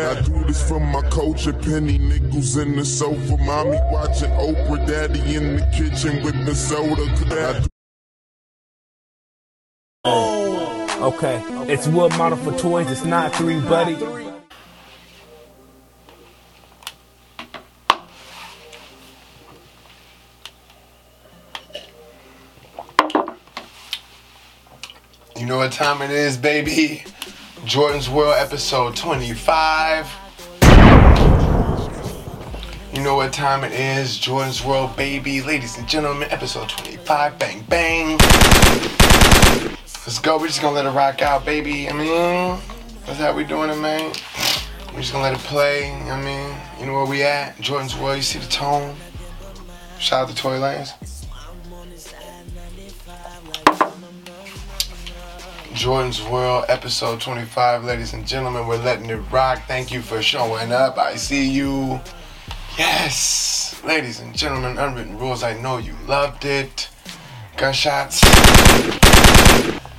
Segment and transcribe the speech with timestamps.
[0.00, 5.34] I do this from my culture, penny nickels in the sofa, mommy watching Oprah, daddy
[5.34, 7.02] in the kitchen with the soda.
[7.30, 7.66] I
[11.02, 12.90] Okay, it's wood model for toys.
[12.90, 13.98] It's not three, buddy.
[25.36, 27.04] You know what time it is, baby?
[27.64, 30.12] Jordan's World episode 25.
[32.92, 35.40] You know what time it is, Jordan's World, baby.
[35.40, 37.38] Ladies and gentlemen, episode 25.
[37.38, 38.18] Bang, bang.
[40.04, 40.38] Let's go.
[40.38, 41.88] We're just gonna let it rock out, baby.
[41.88, 42.58] I mean,
[43.06, 44.12] that's how we doing it, man.
[44.92, 45.92] We're just gonna let it play.
[45.92, 47.60] I mean, you know where we at?
[47.60, 48.96] Jordan's World, you see the tone.
[50.00, 51.21] Shout out to Toy Lands.
[55.74, 58.66] Jordan's World, episode 25, ladies and gentlemen.
[58.66, 59.62] We're letting it rock.
[59.66, 60.98] Thank you for showing up.
[60.98, 61.98] I see you.
[62.76, 65.42] Yes, ladies and gentlemen, unwritten rules.
[65.42, 66.90] I know you loved it.
[67.56, 68.22] Gunshots.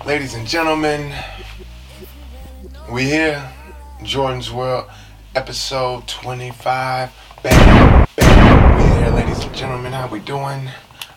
[0.05, 1.11] Ladies and gentlemen,
[2.91, 3.51] we here.
[4.03, 4.89] Jordan's World,
[5.35, 7.11] episode 25.
[7.41, 8.77] Bang, bang.
[8.77, 9.91] We here, ladies and gentlemen.
[9.91, 10.69] How we doing?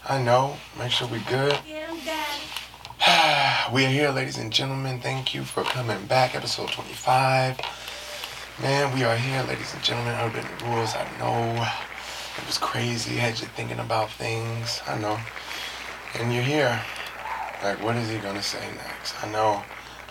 [0.09, 0.57] I know.
[0.79, 1.59] Make sure we good.
[3.73, 4.99] We are here, ladies and gentlemen.
[4.99, 6.35] Thank you for coming back.
[6.35, 7.61] Episode 25.
[8.61, 10.15] Man, we are here, ladies and gentlemen.
[10.21, 10.95] Urban Rules.
[10.97, 11.63] I know
[12.37, 13.19] it was crazy.
[13.19, 14.81] I Had you thinking about things.
[14.89, 15.19] I know.
[16.19, 16.81] And you're here.
[17.63, 19.23] Like, what is he going to say next?
[19.23, 19.63] I know.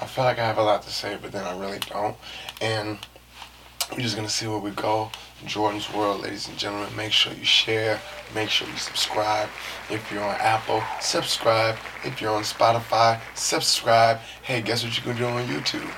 [0.02, 2.16] I feel like I have a lot to say, but then I really don't.
[2.62, 2.98] And
[3.92, 5.12] we're just going to see where we go.
[5.46, 6.96] Jordan's World, ladies and gentlemen.
[6.96, 8.00] Make sure you share.
[8.34, 9.50] Make sure you subscribe.
[9.90, 11.76] If you're on Apple, subscribe.
[12.04, 14.20] If you're on Spotify, subscribe.
[14.42, 15.92] Hey, guess what you can do on YouTube?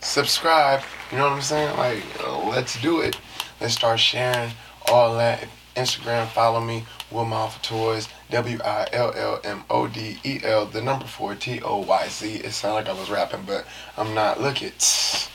[0.00, 0.82] Subscribe.
[1.10, 1.76] You know what I'm saying?
[1.76, 2.02] Like,
[2.46, 3.18] let's do it.
[3.60, 4.52] Let's start sharing
[4.88, 5.46] all that.
[5.76, 10.66] Instagram, follow me, Will Model Toys, W I L L M O D E L,
[10.66, 12.34] the number four, T O Y Z.
[12.36, 14.40] It sounded like I was rapping, but I'm not.
[14.40, 15.30] Look it.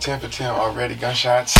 [0.00, 1.56] 10 for 10 already, gunshots.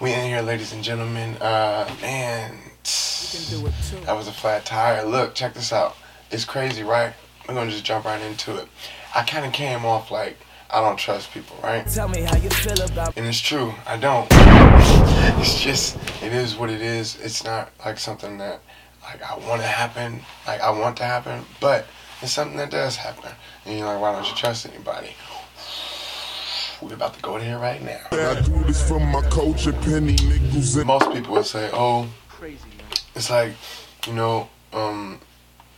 [0.00, 1.36] We in here, ladies and gentlemen.
[1.36, 5.04] Uh, man, that was a flat tire.
[5.04, 5.96] Look, check this out.
[6.30, 7.12] It's crazy, right?
[7.46, 8.68] We're gonna just jump right into it.
[9.14, 10.36] I kind of came off like
[10.72, 11.86] I don't trust people, right?
[11.86, 14.26] Tell me how you feel about And it's true, I don't.
[15.40, 17.18] It's just, it is what it is.
[17.20, 18.60] It's not like something that,
[19.02, 21.86] like, I want to happen, like, I want to happen, but
[22.22, 23.30] it's something that does happen.
[23.66, 25.10] And you're like, why don't you trust anybody?
[26.82, 28.00] We're about to go there right now.
[28.10, 32.58] I do this from my culture, penny nickels Most people would say, oh, crazy,
[33.14, 33.52] it's like,
[34.06, 35.20] you know, um,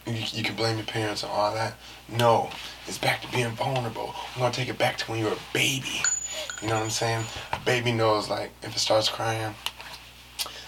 [0.06, 1.74] you, you can blame your parents and all that.
[2.08, 2.48] No,
[2.86, 4.14] it's back to being vulnerable.
[4.34, 6.00] I'm gonna take it back to when you were a baby.
[6.62, 7.24] You know what I'm saying?
[7.52, 9.54] A baby knows, like, if it starts crying,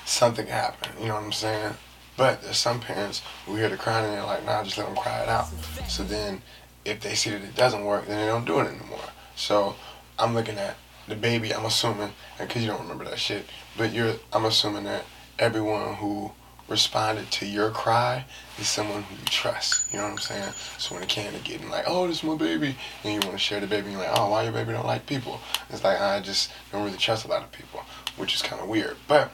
[0.04, 0.92] something happened.
[1.00, 1.74] You know what I'm saying?
[2.18, 4.96] But there's some parents who hear the crying and they're like, nah, just let them
[4.96, 5.46] cry it out.
[5.88, 6.42] So then,
[6.84, 9.00] if they see that it doesn't work, then they don't do it anymore.
[9.34, 9.76] So
[10.18, 10.76] I'm looking at
[11.08, 11.54] the baby.
[11.54, 13.46] I'm assuming, because you don't remember that shit,
[13.76, 14.14] but you're.
[14.32, 15.04] I'm assuming that
[15.38, 16.32] everyone who
[16.68, 18.24] responded to your cry
[18.58, 19.92] is someone who you trust.
[19.92, 20.52] You know what I'm saying?
[20.78, 23.32] So when it came to getting like, oh, this is my baby, and you want
[23.32, 25.40] to share the baby, and you're like, oh, why your baby don't like people?
[25.70, 27.80] It's like I just don't really trust a lot of people,
[28.16, 28.96] which is kind of weird.
[29.06, 29.30] But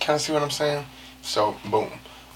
[0.00, 0.84] kind of see what I'm saying?
[1.22, 1.90] So boom.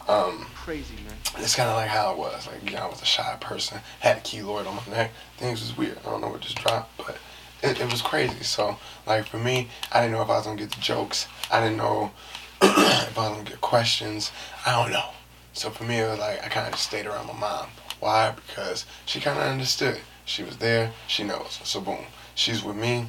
[0.08, 1.14] Um, Crazy, man.
[1.36, 2.48] it's kind of like how it was.
[2.48, 5.12] Like, you know, I was a shy person, had a keloid on my neck.
[5.36, 5.98] Things was weird.
[5.98, 7.16] I don't know what just dropped, but
[7.62, 8.42] it, it was crazy.
[8.42, 8.76] So,
[9.06, 11.28] like, for me, I didn't know if I was going to get the jokes.
[11.50, 12.10] I didn't know
[12.62, 14.32] if I was to get questions.
[14.66, 15.10] I don't know.
[15.52, 17.68] So, for me, it was like, I kind of just stayed around my mom.
[18.00, 18.32] Why?
[18.34, 19.98] Because she kind of understood.
[20.24, 20.92] She was there.
[21.06, 21.60] She knows.
[21.64, 22.04] So, boom.
[22.34, 23.08] She's with me.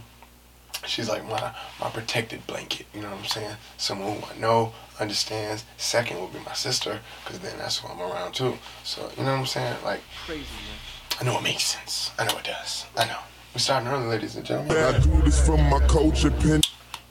[0.85, 2.88] She's like my, my protected blanket.
[2.94, 3.56] You know what I'm saying?
[3.78, 5.63] Someone who I know, understands.
[5.78, 8.56] Second will be my sister, because then that's who I'm around too.
[8.84, 9.75] So, you know what I'm saying?
[9.84, 11.19] Like, Crazy, man.
[11.19, 12.11] I know it makes sense.
[12.17, 12.85] I know it does.
[12.97, 13.19] I know.
[13.53, 14.78] We're starting early, ladies and gentlemen.
[14.78, 16.61] I do this from my culture, penny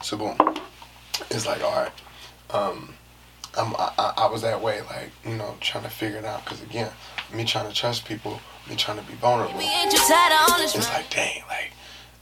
[0.00, 0.38] So boom,
[1.30, 1.92] it's like all right.
[2.48, 2.94] Um,
[3.58, 6.42] I'm I, I I was that way, like you know, trying to figure it out.
[6.46, 6.90] Cause again,
[7.34, 9.60] me trying to trust people, me trying to be vulnerable.
[9.60, 11.72] Ain't you tired on this It's like dang, like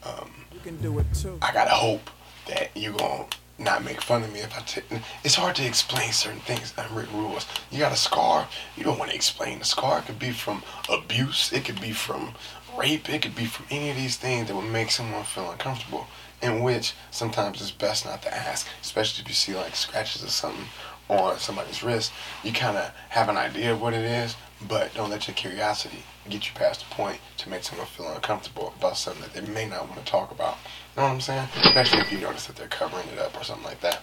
[0.05, 1.39] um, You can do it too.
[1.41, 2.11] I gotta hope
[2.49, 3.27] that you gonna
[3.61, 4.85] not make fun of me if I take.
[5.23, 6.75] It's hard to explain certain things.
[6.77, 7.47] Unwritten rules.
[7.71, 8.49] You got a scar.
[8.77, 9.99] You don't want to explain the scar.
[10.01, 11.53] It could be from abuse.
[11.53, 12.35] It could be from
[12.79, 13.09] rape.
[13.11, 16.07] It could be from any of these things that would make someone feel uncomfortable.
[16.41, 20.29] In which sometimes it's best not to ask, especially if you see like scratches or
[20.29, 20.67] something
[21.09, 22.13] on somebody's wrist.
[22.45, 24.37] You kind of have an idea of what it is,
[24.67, 28.75] But don't let your curiosity get you past the point to make someone feel uncomfortable
[28.77, 30.57] about something that they may not want to talk about.
[30.97, 31.49] You know what I'm saying?
[31.63, 34.03] Especially if you notice that they're covering it up or something like that.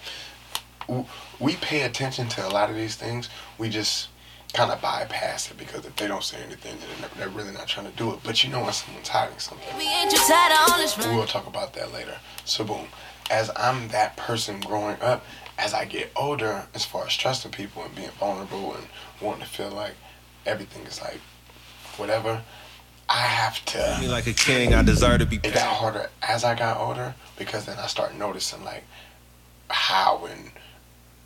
[1.40, 3.30] We pay attention to a lot of these things.
[3.58, 4.10] We just
[4.56, 7.92] kind of bypass it because if they don't say anything, then they're really not trying
[7.92, 8.20] to do it.
[8.24, 9.68] But you know when someone's hiding something.
[11.16, 12.16] We'll talk about that later.
[12.46, 12.88] So boom,
[13.30, 15.26] as I'm that person growing up,
[15.58, 18.88] as I get older, as far as trusting people and being vulnerable and
[19.22, 19.94] wanting to feel like
[20.46, 21.20] everything is like
[21.98, 22.42] whatever,
[23.10, 23.98] I have to.
[24.00, 25.38] Me like a king, I desire to be.
[25.38, 28.84] It got harder as I got older because then I start noticing like
[29.70, 30.52] how and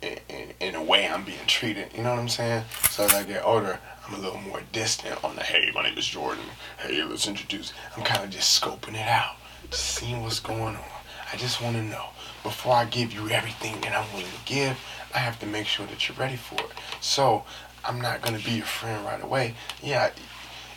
[0.02, 1.92] in, in, in, a way I'm being treated.
[1.94, 2.64] You know what I'm saying?
[2.90, 5.98] So as I get older, I'm a little more distant on the hey, my name
[5.98, 6.44] is Jordan.
[6.78, 7.72] Hey, let's introduce.
[7.96, 9.36] I'm kind of just scoping it out,
[9.70, 10.84] just seeing what's going on.
[11.32, 12.06] I just want to know
[12.42, 14.78] before I give you everything that I'm willing to give.
[15.14, 16.70] I have to make sure that you're ready for it.
[17.00, 17.44] So
[17.84, 19.54] I'm not gonna be your friend right away.
[19.82, 20.10] Yeah,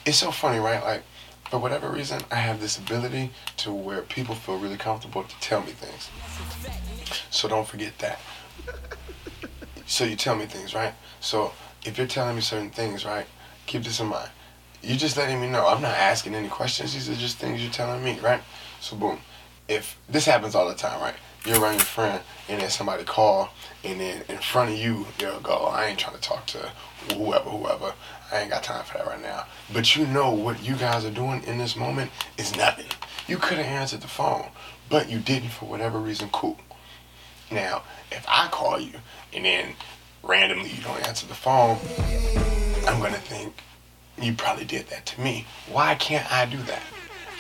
[0.06, 0.84] it's so funny, right?
[0.84, 1.04] Like
[1.50, 5.62] for whatever reason, I have this ability to where people feel really comfortable to tell
[5.62, 6.10] me things.
[7.30, 8.20] So don't forget that.
[9.86, 10.94] So you tell me things, right?
[11.20, 11.52] So
[11.86, 13.26] if you're telling me certain things, right,
[13.66, 14.30] keep this in mind.
[14.82, 15.68] You're just letting me know.
[15.68, 16.94] I'm not asking any questions.
[16.94, 18.42] These are just things you're telling me, right?
[18.82, 19.20] So boom.
[19.68, 21.16] If this happens all the time, right?
[21.46, 23.50] You're around your friend and then somebody call
[23.84, 26.72] and then in front of you they'll go, I ain't trying to talk to
[27.14, 27.94] whoever, whoever.
[28.32, 29.46] I ain't got time for that right now.
[29.74, 32.88] But you know what you guys are doing in this moment is nothing.
[33.28, 34.48] You could have answered the phone,
[34.90, 36.30] but you didn't for whatever reason.
[36.32, 36.58] Cool.
[37.54, 38.94] Now, if I call you
[39.32, 39.74] and then
[40.24, 41.78] randomly you don't answer the phone,
[42.88, 43.54] I'm gonna think
[44.20, 45.46] you probably did that to me.
[45.72, 46.82] Why can't I do that?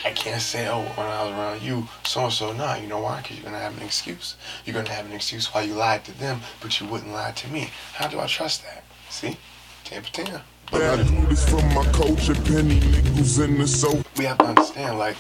[0.05, 2.51] I can't say, oh, when I was around you, so and so.
[2.51, 3.21] Nah, you know why?
[3.21, 4.35] Because you're gonna have an excuse.
[4.65, 7.47] You're gonna have an excuse why you lied to them, but you wouldn't lie to
[7.47, 7.71] me.
[7.93, 8.83] How do I trust that?
[9.09, 9.37] See,
[9.85, 10.41] ten for ten.
[10.69, 14.05] But I do this from my culture, penny nickels in the soap.
[14.17, 15.15] We have to understand, like,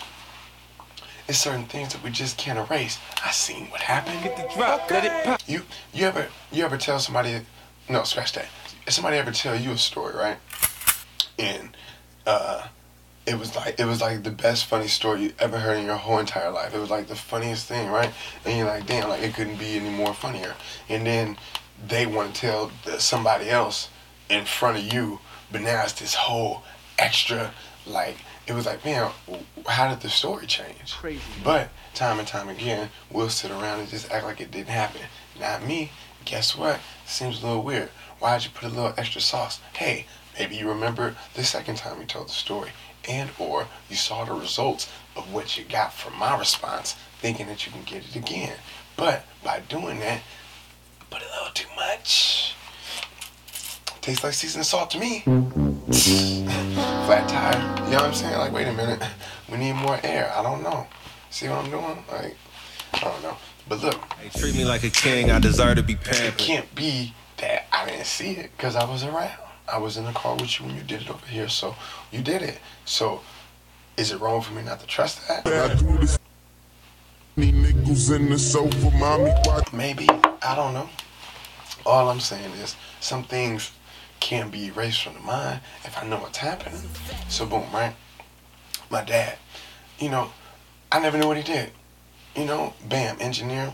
[1.27, 2.99] it's certain things that we just can't erase.
[3.23, 4.21] I seen what happened.
[4.23, 5.41] Get the drop, let it pop.
[5.47, 5.61] You
[5.93, 7.41] you ever you ever tell somebody
[7.89, 8.47] no, scratch that.
[8.87, 10.37] If somebody ever tell you a story, right?
[11.39, 11.75] And
[12.25, 12.67] uh
[13.25, 15.95] it was like it was like the best funny story you ever heard in your
[15.95, 16.73] whole entire life.
[16.73, 18.11] It was like the funniest thing, right?
[18.45, 20.55] And you're like, damn, like it couldn't be any more funnier.
[20.89, 21.37] And then
[21.87, 23.89] they want to tell somebody else
[24.29, 25.19] in front of you,
[25.51, 26.63] but now it's this whole
[26.97, 27.53] extra
[27.85, 28.17] like
[28.47, 29.09] it was like, man,
[29.67, 30.93] how did the story change?
[30.95, 31.21] Crazy.
[31.43, 35.01] But time and time again, we'll sit around and just act like it didn't happen.
[35.39, 35.91] Not me.
[36.25, 36.79] Guess what?
[37.05, 37.89] Seems a little weird.
[38.19, 39.59] Why'd you put a little extra sauce?
[39.73, 40.05] Hey,
[40.37, 42.71] maybe you remember the second time you told the story,
[43.07, 47.65] and or you saw the results of what you got from my response, thinking that
[47.65, 48.55] you can get it again.
[48.95, 50.21] But by doing that,
[51.09, 52.55] put a little too much.
[54.01, 55.23] Tastes like seasoned salt to me.
[55.91, 57.85] Flat tire.
[57.85, 58.37] You know what I'm saying?
[58.37, 59.03] Like, wait a minute.
[59.51, 60.31] We need more air.
[60.33, 60.87] I don't know.
[61.29, 62.03] See what I'm doing?
[62.09, 62.37] Like,
[62.93, 63.35] I don't know.
[63.67, 63.95] But look.
[64.13, 65.29] Hey, treat me like a king.
[65.29, 66.25] I desire to be pampered.
[66.25, 69.37] It can't be that I didn't see it because I was around.
[69.71, 71.49] I was in the car with you when you did it over here.
[71.49, 71.75] So
[72.11, 72.59] you did it.
[72.85, 73.21] So
[73.97, 75.43] is it wrong for me not to trust that?
[79.73, 80.07] Maybe.
[80.41, 80.89] I don't know.
[81.85, 83.71] All I'm saying is some things
[84.23, 86.79] can't be erased from the mind if I know what's happening.
[87.27, 87.93] So boom, right?
[88.89, 89.37] My dad,
[89.99, 90.31] you know,
[90.89, 91.71] I never knew what he did.
[92.33, 93.73] You know, bam, engineer.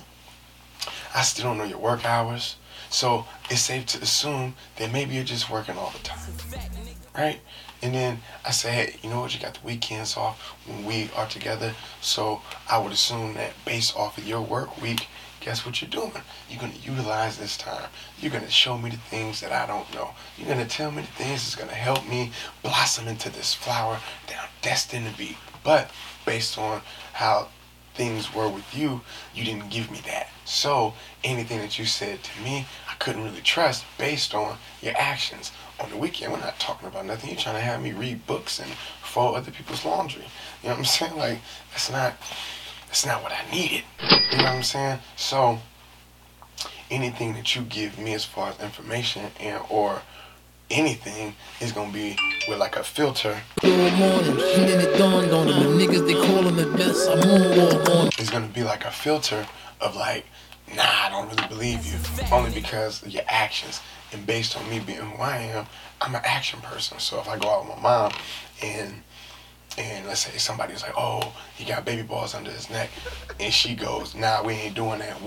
[1.14, 2.56] I still don't know your work hours.
[2.90, 6.34] So it's safe to assume that maybe you're just working all the time.
[7.16, 7.40] Right?
[7.84, 9.36] And then I say, hey, you know what?
[9.36, 11.76] You got the weekends off when we are together.
[12.02, 16.12] So I would assume that based off of your work week, guess what you're doing?
[16.50, 17.90] You're going to utilize this time.
[18.20, 20.12] You're going to show me the things that I don't know.
[20.38, 22.32] You're going to tell me the things that's going to help me
[22.62, 25.38] blossom into this flower that I'm destined to be.
[25.64, 25.92] But
[26.26, 26.82] based on
[27.14, 27.50] how
[27.96, 29.02] things were with you,
[29.34, 30.30] you didn't give me that.
[30.46, 30.94] So
[31.24, 35.52] anything that you said to me, I couldn't really trust based on your actions.
[35.80, 37.30] On the weekend, we're not talking about nothing.
[37.30, 38.70] You're trying to have me read books and
[39.02, 40.24] fold other people's laundry.
[40.62, 41.16] You know what I'm saying?
[41.18, 41.40] Like,
[41.72, 42.16] that's not
[42.90, 43.84] that's not what I needed.
[44.02, 45.00] You know what I'm saying?
[45.16, 45.60] So
[46.90, 50.02] anything that you give me as far as information and or
[50.72, 52.18] anything is gonna be
[52.48, 53.40] with like a filter.
[58.18, 59.46] It's gonna be like a filter
[59.80, 60.26] of like,
[60.76, 62.00] nah, I don't really believe you.
[62.32, 63.82] Only because of your actions.
[64.12, 65.68] And based on me being who I am,
[66.02, 66.98] I'm an action person.
[66.98, 68.14] So if I go out with my mom
[68.64, 69.04] and
[69.80, 72.90] and let's say somebody's like, oh, he got baby balls under his neck,
[73.40, 75.18] and she goes, nah, we ain't doing that.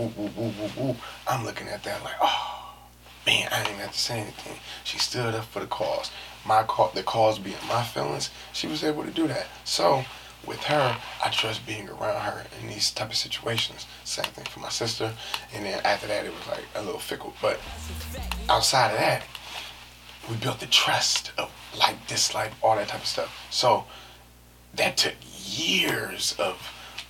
[1.27, 2.75] I'm looking at that like, oh,
[3.27, 4.59] man, I didn't have to say anything.
[4.85, 6.11] She stood up for the cause.
[6.45, 6.63] My
[6.95, 9.47] the cause being my feelings, she was able to do that.
[9.65, 10.05] So
[10.47, 13.87] with her, I trust being around her in these type of situations.
[14.05, 15.13] Same thing for my sister.
[15.55, 17.33] And then after that, it was like a little fickle.
[17.41, 17.61] But
[18.51, 19.23] outside of that,
[20.29, 23.47] we built the trust of like, dislike, all that type of stuff.
[23.51, 23.85] So
[24.77, 25.15] that took
[25.47, 26.57] years of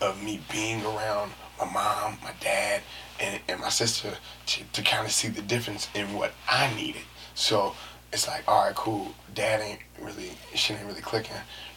[0.01, 2.83] of me being around my mom, my dad,
[3.21, 4.13] and, and my sister
[4.47, 7.03] to, to kind of see the difference in what I needed.
[7.35, 7.75] So
[8.13, 9.15] it's like, all right, cool.
[9.35, 11.37] Dad ain't really, she ain't really clicking,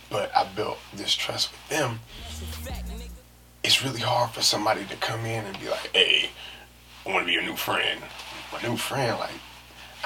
[0.10, 2.00] but I built this trust with them.
[3.64, 6.30] It's really hard for somebody to come in and be like, hey,
[7.06, 8.02] I want to be your new friend.
[8.52, 9.32] My new friend, like,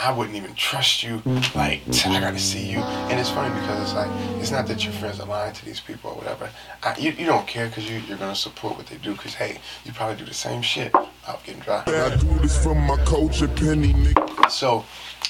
[0.02, 1.18] I wouldn't even trust you.
[1.20, 1.56] Mm.
[1.56, 2.80] Like, I gotta see you.
[2.80, 5.82] And it's funny because it's like, it's not that your friends are lying to these
[5.82, 6.50] people or whatever.
[6.82, 9.58] I, you, you don't care because you, you're gonna support what they do because, hey,
[9.84, 10.96] you probably do the same shit.
[10.96, 11.84] I'm getting dry.
[11.86, 14.50] I do this from my culture, penny nigga.
[14.50, 14.86] So,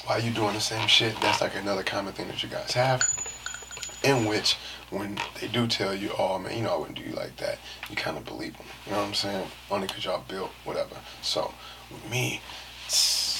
[0.06, 3.02] while you doing the same shit, that's like another common thing that you guys have.
[4.04, 4.56] In which,
[4.90, 7.58] when they do tell you, oh man, you know I wouldn't do you like that,
[7.90, 8.66] you kind of believe them.
[8.86, 9.46] You know what I'm saying?
[9.68, 10.94] Only because y'all built whatever.
[11.22, 11.52] So,
[11.90, 12.40] with me,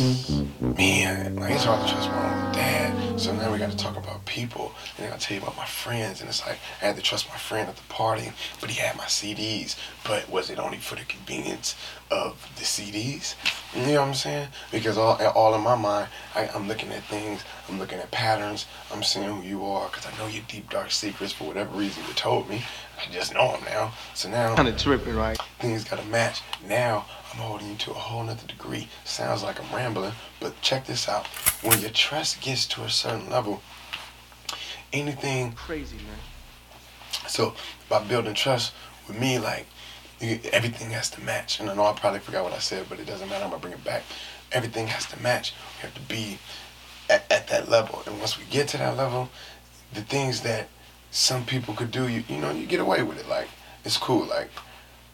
[0.01, 3.21] man, like it's hard to trust my own dad.
[3.21, 5.67] So now we got to talk about people, and then I tell you about my
[5.67, 8.81] friends, and it's like I had to trust my friend at the party, but he
[8.81, 9.77] had my CDs.
[10.05, 11.77] But was it only for the convenience
[12.11, 13.35] of the CDs?
[13.75, 14.49] You know what I'm saying?
[14.73, 18.67] Because all all in my mind, I, I'm looking at things, I'm looking at patterns,
[18.93, 22.03] I'm seeing who you are, because I know your deep dark secrets for whatever reason
[22.09, 22.63] you told me.
[22.99, 23.93] I just know them now.
[24.15, 25.39] So now Kind of tripping, right?
[25.59, 26.41] things got to match.
[26.67, 28.89] Now I'm holding you to a whole nother degree.
[29.05, 31.27] Sounds like I'm rambling, but check this out.
[31.63, 33.63] When your trust gets to a certain level,
[34.93, 35.53] anything.
[35.53, 36.19] Crazy, man.
[37.29, 37.55] So
[37.89, 38.73] by building trust
[39.07, 39.67] with me, like
[40.21, 41.61] you, everything has to match.
[41.61, 43.45] And I know I probably forgot what I said, but it doesn't matter.
[43.45, 44.03] I'm gonna bring it back.
[44.53, 45.55] Everything has to match.
[45.77, 46.39] We have to be
[47.09, 48.03] at, at that level.
[48.07, 49.29] And once we get to that level,
[49.95, 50.69] the things that
[51.11, 53.29] some people could do, you you know, you get away with it.
[53.29, 53.49] Like
[53.85, 54.27] it's cool.
[54.27, 54.51] Like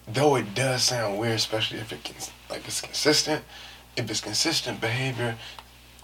[0.06, 2.16] though it does sound weird, especially if it can
[2.50, 3.44] like it's consistent.
[3.96, 5.36] If it's consistent behavior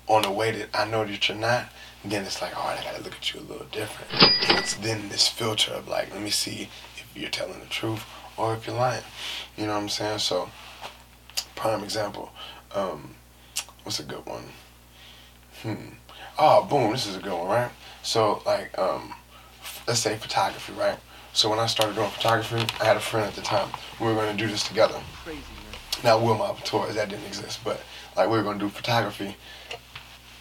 [0.09, 1.67] on a way that I know that you're not,
[2.05, 4.11] then it's like, all right, I gotta look at you a little different.
[4.49, 8.05] And it's then this filter of like, let me see if you're telling the truth
[8.37, 9.05] or if you're lying.
[9.57, 10.19] You know what I'm saying?
[10.19, 10.49] So,
[11.55, 12.33] prime example.
[12.75, 13.15] Um,
[13.85, 14.45] what's a good one?
[15.63, 15.95] Hmm.
[16.39, 17.71] Oh, boom, this is a good one, right?
[18.03, 19.15] So, like, um,
[19.87, 20.99] let's say photography, right?
[21.33, 23.71] So when I started doing photography, I had a friend at the time.
[23.99, 25.01] We were gonna do this together.
[26.05, 27.81] Now Wilma Tours that didn't exist, but
[28.17, 29.37] like we were gonna do photography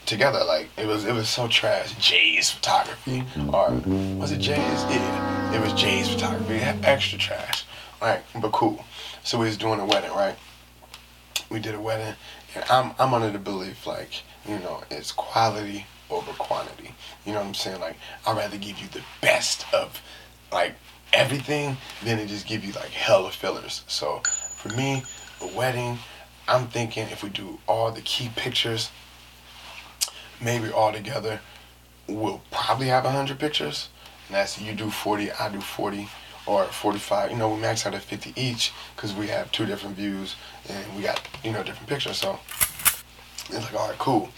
[0.05, 0.43] together.
[0.43, 1.95] Like it was it was so trash.
[1.95, 3.71] Jay's photography or
[4.17, 4.57] was it Jay's?
[4.57, 6.55] Yeah, it was Jay's photography.
[6.55, 7.65] Extra trash,
[8.01, 8.21] right?
[8.41, 8.83] But cool.
[9.23, 10.35] So we was doing a wedding, right?
[11.49, 12.15] We did a wedding,
[12.53, 16.93] and I'm I'm under the belief like you know it's quality over quantity.
[17.25, 17.79] You know what I'm saying?
[17.79, 17.95] Like
[18.27, 20.01] I'd rather give you the best of
[20.51, 20.73] like
[21.13, 23.83] everything then to just give you like hella fillers.
[23.87, 24.21] So
[24.55, 25.03] for me,
[25.41, 25.97] a wedding,
[26.47, 28.91] I'm thinking if we do all the key pictures,
[30.41, 31.41] maybe all together,
[32.07, 33.89] we'll probably have 100 pictures.
[34.27, 36.07] And that's you do 40, I do 40,
[36.45, 37.31] or 45.
[37.31, 40.35] You know, we max out at 50 each because we have two different views
[40.69, 42.17] and we got, you know, different pictures.
[42.17, 42.39] So
[43.49, 44.29] it's like, all right, cool.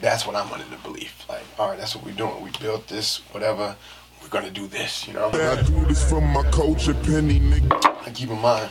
[0.00, 1.24] That's what I'm under the belief.
[1.28, 2.42] Like, all right, that's what we're doing.
[2.42, 3.76] We built this, whatever.
[4.22, 5.28] We're gonna do this, you know.
[5.28, 8.06] I do this from my culture, penny nigga.
[8.06, 8.70] And keep in mind,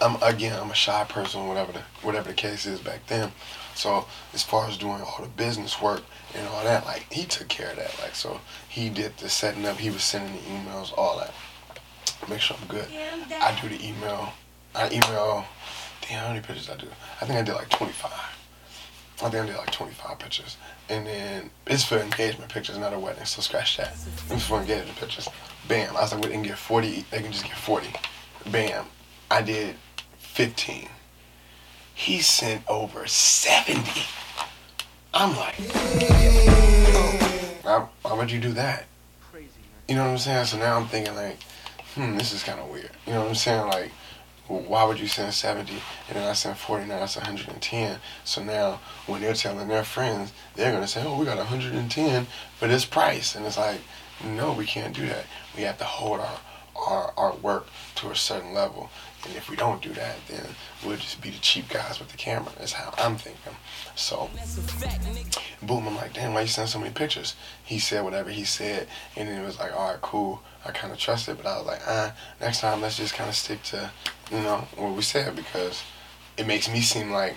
[0.00, 3.32] I'm again, I'm a shy person, whatever the whatever the case is back then.
[3.74, 6.02] So as far as doing all the business work
[6.34, 7.94] and all that, like he took care of that.
[8.02, 9.76] Like so, he did the setting up.
[9.78, 11.32] He was sending the emails, all that.
[12.28, 12.88] Make sure I'm good.
[13.40, 14.32] I do the email.
[14.74, 15.44] I email.
[16.02, 16.88] Damn, how many pictures I do?
[17.20, 18.12] I think I did like 25.
[19.22, 20.56] I think I did like 25 pictures.
[20.88, 23.94] And then it's for engagement pictures, not a wedding, so scratch that.
[24.30, 25.28] It's for engagement pictures.
[25.68, 25.96] Bam.
[25.96, 27.88] I was like, we didn't get 40, they can just get 40.
[28.50, 28.84] Bam.
[29.30, 29.76] I did
[30.18, 30.88] 15.
[31.94, 34.02] He sent over 70.
[35.14, 35.54] I'm like,
[37.62, 38.84] why, why would you do that?
[39.88, 40.44] You know what I'm saying?
[40.44, 41.42] So now I'm thinking like,
[41.94, 42.90] hmm, this is kind of weird.
[43.06, 43.66] You know what I'm saying?
[43.66, 43.92] Like,
[44.48, 47.98] why would you send 70 and then I send 49, that's 110.
[48.24, 52.26] So now when they're telling their friends, they're going to say, oh, we got 110
[52.58, 53.34] for this price.
[53.34, 53.80] And it's like,
[54.24, 55.24] no, we can't do that.
[55.56, 56.38] We have to hold our,
[56.76, 58.90] our, our work to a certain level.
[59.24, 60.46] And if we don't do that, then
[60.84, 62.52] we'll just be the cheap guys with the camera.
[62.58, 63.56] That's how I'm thinking.
[63.96, 64.30] So,
[65.62, 67.34] boom, I'm like, damn, why you send so many pictures?
[67.64, 70.42] He said whatever he said, and then it was like, all right, cool.
[70.64, 73.36] I kind of trusted, but I was like, ah, next time let's just kind of
[73.36, 73.90] stick to,
[74.30, 75.82] you know, what we said because
[76.36, 77.36] it makes me seem like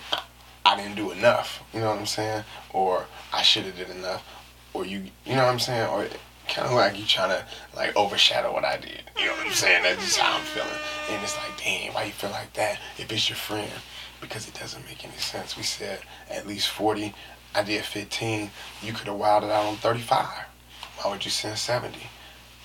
[0.64, 1.62] I didn't do enough.
[1.72, 2.44] You know what I'm saying?
[2.72, 4.24] Or I should have did enough.
[4.74, 5.88] Or you, you know what I'm saying?
[5.88, 6.06] Or
[6.48, 7.44] kind of like you trying to
[7.76, 9.02] like overshadow what I did.
[9.18, 9.82] You know what I'm saying?
[9.82, 10.68] That's just how I'm feeling.
[11.10, 13.70] And it's like, damn, why you feel like that if it's your friend?
[14.20, 15.56] Because it doesn't make any sense.
[15.56, 17.14] We said at least 40.
[17.54, 18.50] I did 15.
[18.82, 20.26] You could have wilded out on 35.
[20.98, 21.98] Why would you send 70?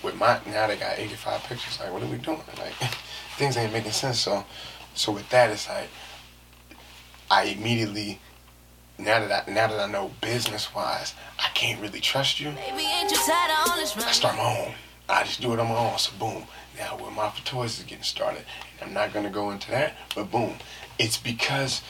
[0.02, 1.80] With my now they got 85 pictures.
[1.80, 2.42] Like, what are we doing?
[2.58, 2.72] Like,
[3.36, 4.20] things ain't making sense.
[4.20, 4.44] So,
[4.94, 5.88] so with that, it's like
[7.30, 8.20] I immediately
[8.98, 12.50] now that I now that I know business wise, I can't really trust you.
[14.08, 14.74] I start my own.
[15.08, 15.98] I just do it on my own.
[15.98, 16.44] So boom.
[16.78, 18.44] Now where my toys is getting started,
[18.80, 20.56] and I'm not gonna go into that, but boom,
[20.98, 21.82] it's because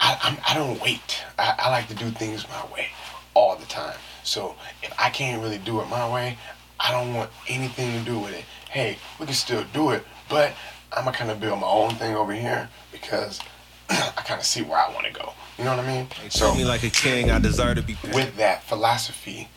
[0.00, 1.24] I I'm, I do not wait.
[1.38, 2.88] I, I like to do things my way
[3.34, 3.96] all the time.
[4.22, 6.38] So if I can't really do it my way,
[6.80, 8.44] I don't want anything to do with it.
[8.70, 10.52] Hey, we can still do it, but
[10.92, 13.40] I'm gonna kind of build my own thing over here because
[13.90, 15.32] I kind of see where I want to go.
[15.58, 16.08] You know what I mean?
[16.22, 17.30] They so, me like a king.
[17.30, 17.96] I deserve to be.
[18.12, 19.48] With that philosophy,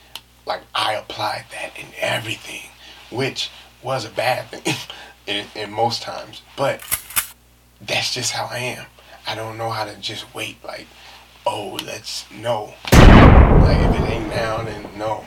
[0.45, 2.69] like I applied that in everything,
[3.11, 3.49] which
[3.81, 4.75] was a bad thing
[5.27, 6.41] in, in most times.
[6.55, 6.81] But
[7.81, 8.85] that's just how I am.
[9.29, 10.57] I don't know how to just wait.
[10.65, 10.87] Like,
[11.45, 12.73] oh, let's no.
[12.91, 15.23] Like if it ain't now, then no.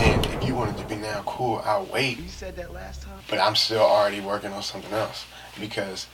[0.00, 1.60] And if you wanted to be now, cool.
[1.62, 2.18] I'll wait.
[2.18, 3.18] You said that last time.
[3.28, 5.26] But I'm still already working on something else
[5.60, 6.06] because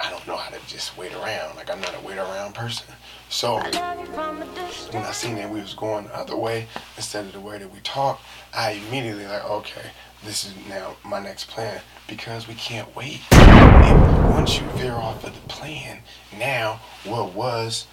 [0.00, 1.54] I don't know how to just wait around.
[1.54, 2.92] Like I'm not a wait around person.
[3.28, 6.66] So when I seen that we was going the other way
[6.96, 8.20] instead of the way that we talk,
[8.52, 9.92] I immediately like, okay,
[10.24, 13.20] this is now my next plan because we can't wait.
[13.32, 15.98] And once you veer off of the plan,
[16.38, 17.86] now what was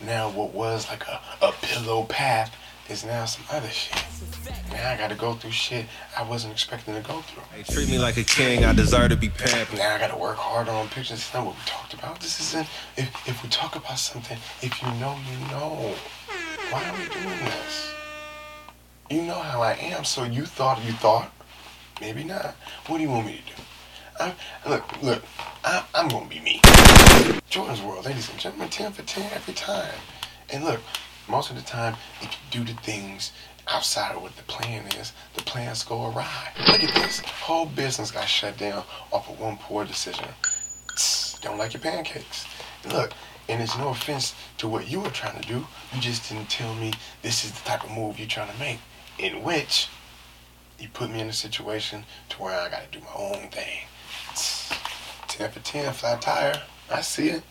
[0.00, 2.54] now what was like a, a pillow path
[2.88, 4.02] is now some other shit.
[4.72, 7.42] Now I gotta go through shit I wasn't expecting to go through.
[7.54, 9.78] Hey, treat me like a king, I deserve to be pampered.
[9.78, 11.10] Now I gotta work harder on pictures.
[11.10, 12.20] That's not what we talked about.
[12.20, 12.66] This isn't,
[12.96, 15.94] if, if we talk about something, if you know, you know.
[16.70, 17.92] Why are we doing this?
[19.10, 21.32] You know how I am, so you thought you thought.
[22.00, 22.54] Maybe not.
[22.86, 23.62] What do you want me to do?
[24.20, 24.34] I,
[24.68, 25.22] look, look,
[25.64, 26.60] I, I'm gonna be me.
[27.48, 29.94] Jordan's World, ladies and gentlemen, 10 for 10 every time.
[30.50, 30.80] And look,
[31.28, 33.32] most of the time, if you do the things
[33.68, 36.52] outside of what the plan is, the plans go awry.
[36.66, 37.20] Look at this.
[37.20, 40.28] Whole business got shut down off of one poor decision.
[41.42, 42.46] Don't like your pancakes.
[42.90, 43.12] look,
[43.48, 45.66] and it's no offense to what you were trying to do.
[45.94, 48.78] You just didn't tell me this is the type of move you're trying to make.
[49.18, 49.88] In which
[50.78, 53.86] you put me in a situation to where I gotta do my own thing.
[55.28, 56.62] 10 for 10, flat tire.
[56.90, 57.42] I see it.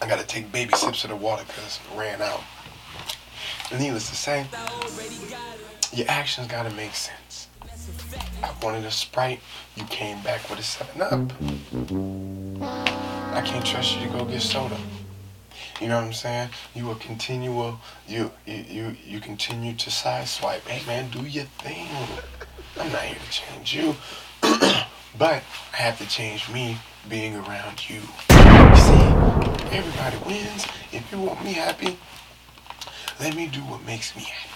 [0.00, 2.42] I gotta take baby sips of the water because it ran out.
[3.72, 4.46] Needless to say,
[5.92, 7.48] your actions gotta make sense.
[8.42, 9.40] I wanted a Sprite,
[9.76, 11.32] you came back with a 7-Up.
[13.34, 14.76] I can't trust you to go get soda.
[15.80, 16.50] You know what I'm saying?
[16.74, 20.66] You a continual, you you you, you continue to sideswipe.
[20.66, 21.86] Hey man, do your thing.
[22.76, 23.94] I'm not here to change you.
[24.42, 27.96] but I have to change me being around you.
[27.96, 29.04] You see,
[29.70, 30.66] everybody wins.
[30.90, 31.96] If you want me happy,
[33.20, 34.54] let me do what makes me happy.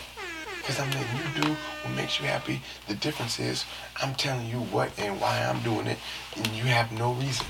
[0.57, 2.63] Because I'm letting you do what makes you happy.
[2.89, 3.65] The difference is
[4.01, 5.99] I'm telling you what and why I'm doing it,
[6.37, 7.47] and you have no reason.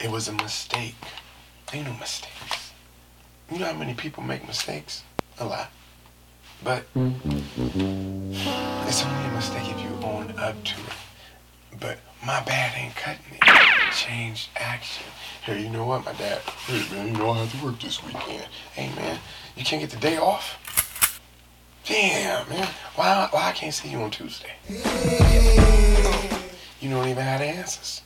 [0.00, 0.94] It was a mistake.
[1.74, 2.61] Ain't no mistakes.
[3.52, 5.04] You know how many people make mistakes?
[5.38, 5.70] A lot.
[6.64, 7.04] But it's
[9.04, 11.78] only a mistake if you own up to it.
[11.78, 13.42] But my bad ain't cutting it.
[13.92, 15.04] Change action.
[15.42, 16.40] Hey, you know what, my dad?
[16.66, 18.46] Hey, man, you know I have to work this weekend.
[18.72, 19.18] Hey, man,
[19.54, 21.20] you can't get the day off?
[21.84, 22.68] Damn, man.
[22.94, 24.52] Why, why I can't see you on Tuesday?
[26.80, 28.00] You don't even have the answers.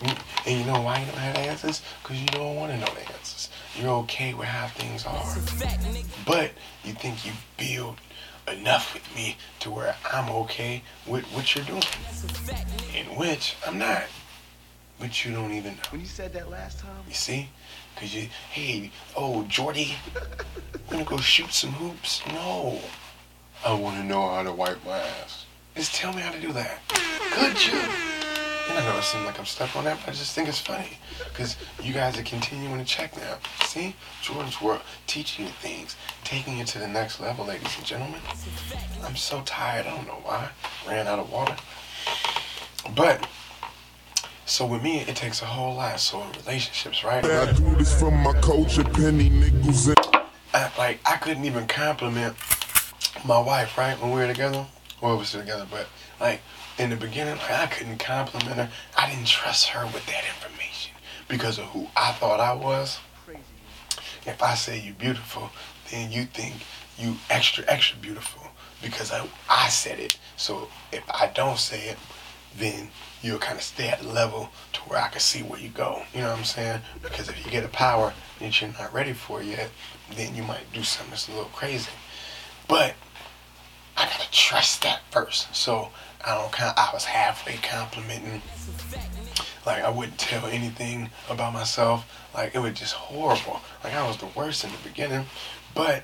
[0.00, 1.80] Mm, and you know why you don't have the answers?
[2.02, 3.48] Because you don't want to know the answers.
[3.80, 5.36] You're okay with how things are.
[6.26, 7.96] But you think you build
[8.50, 11.82] enough with me to where I'm okay with what you're doing.
[12.94, 14.04] In which I'm not.
[14.98, 15.82] But you don't even know.
[15.90, 17.02] When you said that last time?
[17.06, 17.50] You see?
[17.94, 22.22] Because you, hey, oh, Jordy, I'm going to go shoot some hoops.
[22.28, 22.80] No.
[23.64, 25.44] I want to know how to wipe my ass.
[25.74, 26.80] Just tell me how to do that.
[27.32, 28.15] Could you?
[28.68, 30.98] I know it seems like I'm stuck on that, but I just think it's funny.
[31.28, 33.38] Because you guys are continuing to check now.
[33.64, 33.94] See?
[34.22, 38.20] Jordan's World teaching you things, taking you to the next level, ladies and gentlemen.
[39.04, 39.86] I'm so tired.
[39.86, 40.50] I don't know why.
[40.86, 41.56] Ran out of water.
[42.94, 43.26] But
[44.46, 45.98] so with me, it takes a whole lot.
[45.98, 47.24] So in relationships, right?
[47.24, 49.30] I do this for my culture, penny
[50.54, 52.36] I, like I couldn't even compliment
[53.24, 54.66] my wife, right, when we were together.
[55.00, 55.86] Well, we were still together, but
[56.20, 56.40] like
[56.78, 58.70] in the beginning, I couldn't compliment her.
[58.96, 60.92] I didn't trust her with that information.
[61.28, 62.98] because of who I thought I was.
[64.26, 65.50] If I say you're beautiful,
[65.90, 66.54] then you think
[66.98, 68.42] you extra extra beautiful
[68.82, 70.18] because I I said it.
[70.36, 71.98] So if I don't say it,
[72.58, 72.90] then
[73.22, 76.02] you'll kind of stay at the level to where I can see where you go.
[76.14, 76.80] You know what I'm saying?
[77.02, 79.70] Because if you get a power that you're not ready for yet,
[80.16, 81.90] then you might do something that's a little crazy.
[82.68, 82.94] But
[83.96, 85.54] I gotta trust that first.
[85.54, 85.90] So
[86.24, 86.74] I don't kind.
[86.76, 88.42] I was halfway complimenting.
[89.64, 92.06] Like I wouldn't tell anything about myself.
[92.34, 93.60] Like it was just horrible.
[93.82, 95.26] Like I was the worst in the beginning,
[95.74, 96.02] but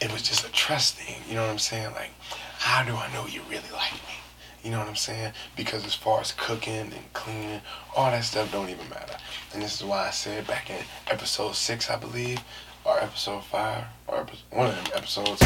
[0.00, 1.22] it was just a trust thing.
[1.28, 1.92] You know what I'm saying?
[1.92, 2.10] Like,
[2.58, 4.14] how do I know you really like me?
[4.62, 5.32] You know what I'm saying?
[5.56, 7.60] Because as far as cooking and cleaning,
[7.94, 9.14] all that stuff don't even matter.
[9.52, 12.40] And this is why I said back in episode six, I believe,
[12.84, 15.42] or episode five, or epi- one of them episodes,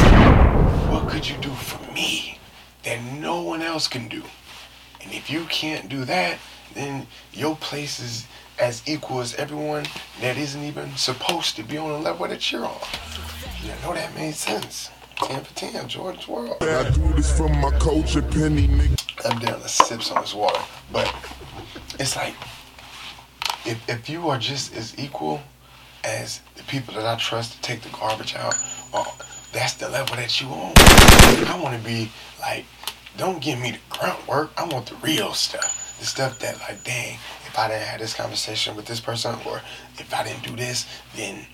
[0.89, 2.37] what could you do for me
[2.83, 4.23] that no one else can do?
[5.01, 6.37] And if you can't do that,
[6.73, 8.27] then your place is
[8.59, 9.85] as equal as everyone
[10.19, 12.77] that isn't even supposed to be on the level that you're on.
[13.63, 14.89] You know that made sense.
[15.17, 16.57] 10 for 10, Jordan's World.
[16.61, 19.29] I do this from my coach culture, penny nigga.
[19.29, 20.61] I'm down to sips on this water.
[20.91, 21.13] But
[21.99, 22.35] it's like
[23.65, 25.41] if if you are just as equal
[26.03, 28.55] as the people that I trust to take the garbage out,
[28.93, 29.05] or
[29.51, 30.73] that's the level that you on.
[30.77, 32.65] I want to be like,
[33.17, 34.51] don't give me the grunt work.
[34.57, 35.97] I want the real stuff.
[35.99, 39.61] The stuff that like, dang, if I didn't have this conversation with this person, or
[39.97, 40.85] if I didn't do this,
[41.15, 41.45] then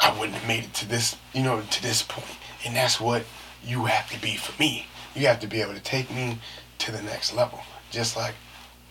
[0.00, 2.26] I wouldn't have made it to this, you know, to this point.
[2.66, 3.24] And that's what
[3.64, 4.86] you have to be for me.
[5.14, 6.38] You have to be able to take me
[6.78, 8.34] to the next level, just like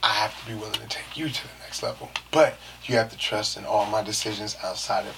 [0.02, 2.12] I have to be willing to take you to the next level.
[2.32, 5.16] But you have to trust in all my decisions outside of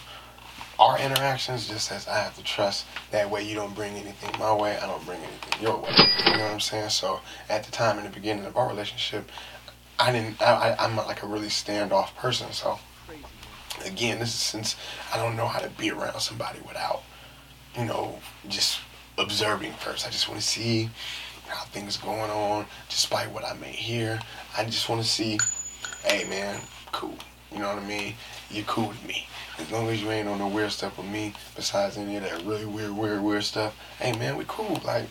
[0.77, 4.53] our interactions, just as I have to trust that way you don't bring anything my
[4.53, 5.89] way, I don't bring anything your way.
[6.25, 6.89] You know what I'm saying?
[6.89, 9.29] So at the time in the beginning of our relationship,
[9.97, 10.41] I didn't.
[10.41, 12.79] I, I, I'm not like a really standoff person, so
[13.85, 14.75] again, this is since
[15.13, 17.03] I don't know how to be around somebody without,
[17.77, 18.79] you know, just
[19.17, 20.05] observing first.
[20.05, 20.89] I just want to see
[21.47, 24.19] how things going on, despite what I may hear.
[24.57, 25.39] I just want to see,
[26.05, 26.59] hey man,
[26.91, 27.15] cool.
[27.51, 28.13] You know what I mean?
[28.49, 29.27] You're cool with me.
[29.59, 32.43] As long as you ain't on no weird stuff with me, besides any of that
[32.43, 33.75] really weird, weird, weird stuff.
[33.99, 34.81] Hey man, we cool.
[34.83, 35.07] Like,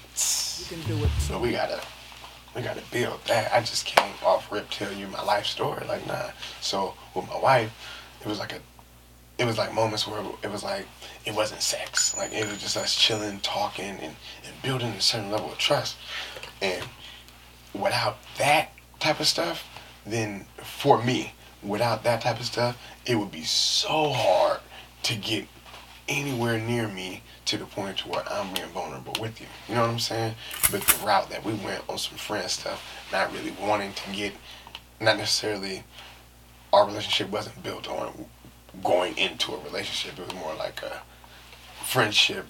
[0.59, 1.11] You can do it.
[1.21, 1.81] so we gotta
[2.55, 3.53] we gotta build that.
[3.53, 5.87] I just can't off rip tell you my life story.
[5.87, 6.31] Like nah.
[6.61, 7.73] So with my wife,
[8.21, 8.61] it was like a
[9.39, 10.87] it was like moments where it was like
[11.25, 12.17] it wasn't sex.
[12.17, 15.97] Like it was just us chilling, talking and, and building a certain level of trust.
[16.61, 16.85] And
[17.75, 19.67] without that type of stuff,
[20.07, 20.47] then
[20.85, 24.61] for me, without that type of stuff, it would be so hard
[25.03, 25.47] to get
[26.11, 29.47] anywhere near me to the point to where I'm being vulnerable with you.
[29.67, 30.35] You know what I'm saying?
[30.71, 34.35] But the route that we went on some friend stuff, not really wanting to get,
[35.01, 35.85] not necessarily,
[36.71, 38.27] our relationship wasn't built on
[38.83, 40.19] going into a relationship.
[40.19, 41.01] It was more like a
[41.83, 42.47] friendship.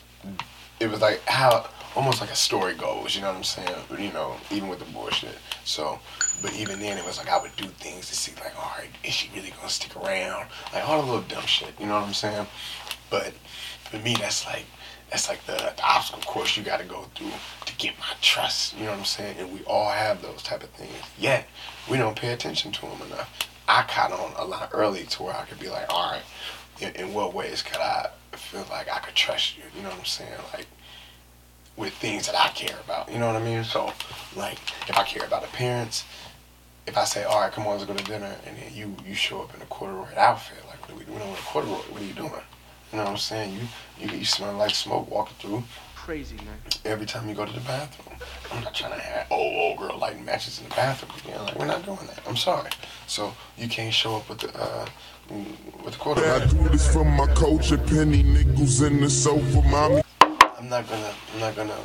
[0.80, 3.14] It was like how, almost like a story goes.
[3.14, 3.74] You know what I'm saying?
[3.98, 5.36] You know, even with the bullshit.
[5.64, 5.98] So,
[6.42, 8.88] but even then, it was like I would do things to see, like, all right,
[9.02, 10.46] is she really gonna stick around?
[10.72, 11.72] Like all the little dumb shit.
[11.78, 12.46] You know what I'm saying?
[13.10, 13.32] But
[13.90, 14.64] for me, that's like
[15.10, 17.30] that's like the, the obstacle course you got to go through
[17.66, 18.76] to get my trust.
[18.76, 19.36] You know what I'm saying?
[19.38, 20.90] And we all have those type of things.
[21.18, 21.46] Yet
[21.88, 23.48] we don't pay attention to them enough.
[23.68, 26.22] I caught on a lot early to where I could be like, all right,
[26.80, 29.62] in, in what ways could I feel like I could trust you?
[29.76, 30.30] You know what I'm saying?
[30.52, 30.66] Like
[31.76, 33.10] with things that I care about.
[33.10, 33.64] You know what I mean?
[33.64, 33.92] So
[34.36, 34.58] like
[34.88, 36.04] if I care about appearance,
[36.86, 39.14] if I say, all right, come on, let's go to dinner, and then you you
[39.14, 41.76] show up in a corduroy outfit, like what are we doing with a corduroy?
[41.76, 42.30] What are you doing?
[42.92, 43.54] You know what I'm saying?
[43.54, 43.60] You
[44.06, 45.64] you you smell like smoke walking through
[45.96, 46.58] Crazy, man.
[46.84, 48.18] every time you go to the bathroom.
[48.52, 51.42] I'm not trying to have old old girl lighting matches in the bathroom again.
[51.44, 52.20] Like we're not doing that.
[52.28, 52.70] I'm sorry.
[53.06, 54.86] So you can't show up with the uh
[55.82, 56.28] with the corduroy.
[56.28, 60.02] I do this from my culture, penny nickels in the sofa, mommy.
[60.58, 61.12] I'm not gonna.
[61.34, 61.76] I'm not gonna.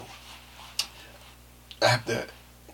[1.82, 2.26] I have to.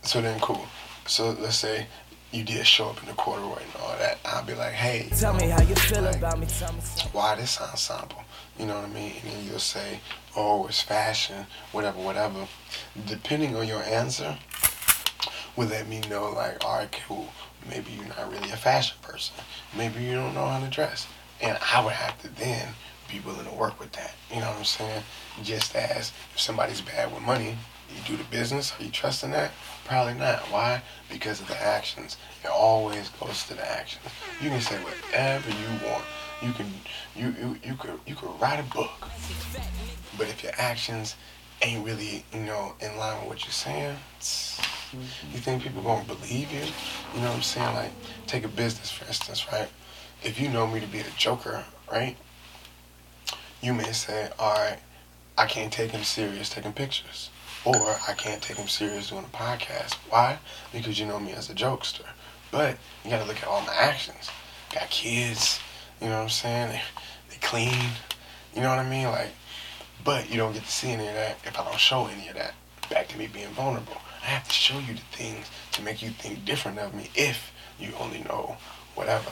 [0.01, 0.65] So then, cool.
[1.05, 1.87] So let's say
[2.31, 4.19] you did show up in the corduroy and all that.
[4.25, 6.47] I'll be like, hey, Tell me how you feel about me.
[6.47, 7.11] Tell me something.
[7.13, 8.23] why this ensemble?
[8.59, 9.13] You know what I mean?
[9.23, 9.99] And then you'll say,
[10.35, 12.47] oh, it's fashion, whatever, whatever.
[13.05, 14.37] Depending on your answer,
[15.55, 17.29] will let me know, like, all right, cool.
[17.69, 19.35] Maybe you're not really a fashion person.
[19.75, 21.07] Maybe you don't know how to dress.
[21.41, 22.69] And I would have to then
[23.19, 24.13] be willing to work with that.
[24.29, 25.03] You know what I'm saying?
[25.43, 27.57] Just as if somebody's bad with money,
[27.89, 29.51] you do the business, are you trusting that?
[29.85, 30.39] Probably not.
[30.51, 30.81] Why?
[31.09, 32.17] Because of the actions.
[32.43, 34.03] It always goes to the actions.
[34.41, 36.03] You can say whatever you want.
[36.41, 36.65] You can
[37.15, 39.07] you you you could you could write a book.
[40.17, 41.15] But if your actions
[41.61, 43.95] ain't really, you know, in line with what you're saying,
[44.91, 46.65] you think people gonna believe you?
[47.13, 47.75] You know what I'm saying?
[47.75, 47.91] Like,
[48.27, 49.69] take a business for instance, right?
[50.25, 52.17] if you know me to be a joker, right?
[53.61, 54.79] You may say, all right,
[55.37, 57.29] I can't take him serious taking pictures.
[57.65, 59.95] Or I can't take him serious doing a podcast.
[60.09, 60.37] Why?
[60.71, 62.05] Because you know me as a jokester.
[62.51, 64.29] But you gotta look at all my actions.
[64.73, 65.59] Got kids,
[65.99, 66.69] you know what I'm saying?
[66.69, 66.81] They,
[67.29, 67.89] they clean,
[68.53, 69.07] you know what I mean?
[69.07, 69.31] Like,
[70.03, 72.35] but you don't get to see any of that if I don't show any of
[72.35, 72.53] that.
[72.89, 73.97] Back to me being vulnerable.
[74.21, 77.51] I have to show you the things to make you think different of me if
[77.79, 78.57] you only know
[78.93, 79.31] whatever.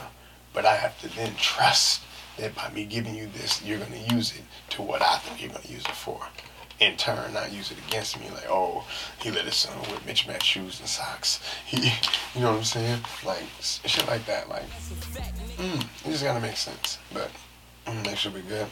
[0.52, 2.02] But I have to then trust
[2.38, 5.40] that by me giving you this, you're going to use it to what I think
[5.40, 6.20] you're going to use it for.
[6.80, 8.84] In turn, not use it against me, like, oh,
[9.22, 11.40] he let his son wear mismatched shoes and socks.
[11.66, 11.76] He,
[12.34, 13.00] you know what I'm saying?
[13.24, 14.48] Like, shit like that.
[14.48, 14.68] Like,
[15.56, 16.98] mm, it just got to make sense.
[17.12, 17.30] But,
[17.86, 18.66] mm, make sure we're good.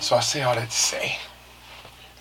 [0.00, 1.18] So I say all that to say,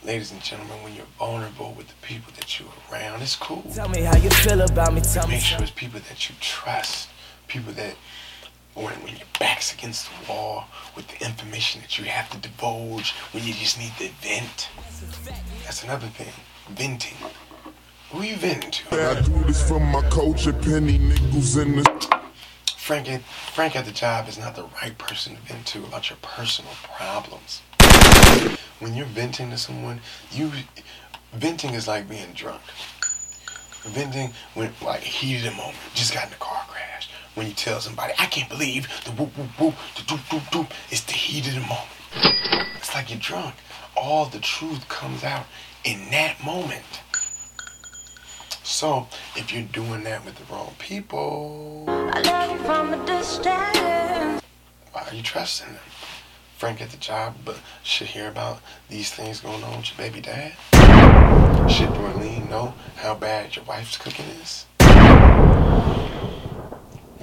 [0.06, 3.63] ladies and gentlemen, when you're vulnerable with the people that you're around, it's cool.
[3.74, 5.02] Tell me how you feel about me.
[5.02, 5.36] Tell me.
[5.36, 7.10] Make sure it's people that you trust,
[7.48, 7.96] people that
[8.75, 13.12] when, when your back's against the wall with the information that you have to divulge
[13.31, 14.69] when you just need to vent.
[15.63, 16.33] That's another thing.
[16.69, 17.17] Venting.
[18.12, 19.09] Who you venting to?
[19.09, 22.19] I do this for my penny nickels in the
[22.77, 26.09] Frank at, Frank at the job is not the right person to vent to about
[26.09, 27.62] your personal problems.
[28.79, 30.51] When you're venting to someone, you
[31.33, 32.62] venting is like being drunk.
[33.83, 36.65] Venting when like heated a moment, just got in the car.
[37.36, 40.69] When you tell somebody, I can't believe the whoop whoop whoop, the doop doop doop,
[40.91, 42.78] it's the heat of the moment.
[42.78, 43.56] It's like you're drunk.
[43.98, 45.46] All the truth comes out
[45.84, 47.02] in that moment.
[48.62, 54.41] So if you're doing that with the wrong people, I love you from a distance.
[54.91, 55.82] why are you trusting them?
[56.58, 60.22] Frank at the job, but should hear about these things going on with your baby
[60.22, 60.54] dad?
[61.69, 64.65] Should Dorleen know how bad your wife's cooking is?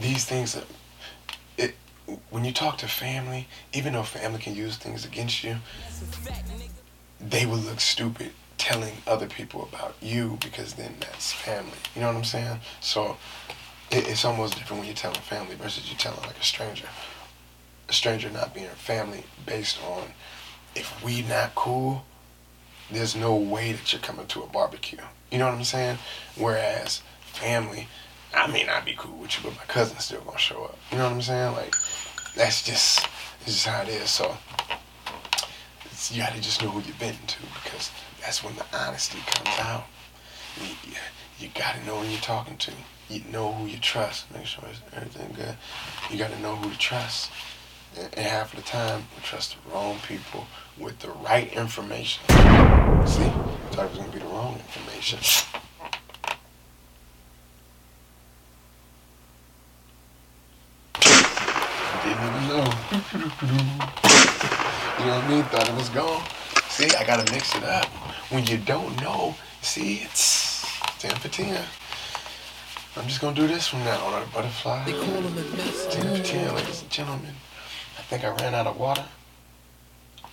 [0.00, 1.74] These things, it
[2.30, 5.56] when you talk to family, even though family can use things against you,
[7.20, 11.78] they will look stupid telling other people about you because then that's family.
[11.94, 12.60] You know what I'm saying?
[12.80, 13.16] So
[13.90, 16.88] it, it's almost different when you're telling family versus you telling like a stranger.
[17.88, 20.04] A stranger not being a family based on
[20.74, 22.04] if we not cool,
[22.90, 24.98] there's no way that you're coming to a barbecue.
[25.30, 25.98] You know what I'm saying?
[26.36, 27.88] Whereas family,
[28.34, 30.78] I may not be cool with you, but my cousin's still gonna show up.
[30.90, 31.52] You know what I'm saying?
[31.52, 31.74] Like
[32.34, 33.06] that's just
[33.40, 34.10] it's just how it is.
[34.10, 34.36] So
[36.10, 37.90] you gotta just know who you're venting to because
[38.20, 39.84] that's when the honesty comes out.
[40.60, 40.96] You, you,
[41.38, 42.72] you gotta know who you're talking to.
[43.08, 44.32] You know who you trust.
[44.32, 45.56] Make sure it's everything good.
[46.10, 47.30] You gotta know who to trust.
[47.98, 50.46] And, and half of the time, we trust the wrong people
[50.78, 52.22] with the right information.
[53.06, 53.30] See,
[53.72, 55.18] thought it was gonna be the wrong information.
[62.02, 62.79] Didn't even know.
[62.90, 63.04] You know
[65.14, 65.44] what I mean?
[65.44, 66.24] Thought it was gone.
[66.70, 67.86] See, I gotta mix it up.
[68.30, 70.66] When you don't know, see, it's
[70.98, 71.64] 10 for 10.
[72.96, 74.86] I'm just gonna do this from now on, a butterfly.
[74.86, 77.34] They call them 10 for 10, ladies and gentlemen.
[77.96, 79.04] I think I ran out of water.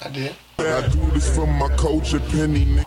[0.03, 0.35] I did.
[0.57, 2.83] I do this for my culture, penny.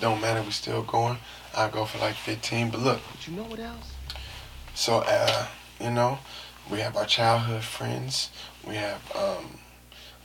[0.00, 1.18] Don't matter, we still going.
[1.56, 2.70] I'll go for like 15.
[2.70, 3.92] But look, But you know what else?
[4.74, 5.46] So, uh,
[5.80, 6.18] you know,
[6.70, 8.30] we have our childhood friends.
[8.66, 9.58] We have, um,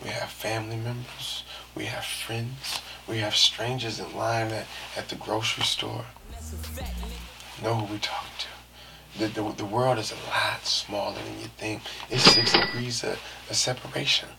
[0.03, 1.43] we have family members.
[1.75, 2.81] We have friends.
[3.07, 4.65] We have strangers in line at,
[4.97, 6.05] at the grocery store.
[7.63, 8.47] Know who we talking to.
[9.17, 11.81] The, the, the world is a lot smaller than you think.
[12.09, 13.19] It's six degrees of,
[13.49, 14.29] of separation.